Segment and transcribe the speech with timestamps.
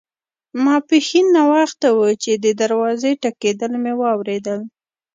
[0.63, 4.59] ماپښین ناوخته وو چې د دروازې ټکېدل مې واوریدل.